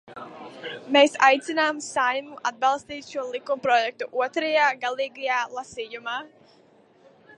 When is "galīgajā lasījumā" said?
4.87-6.17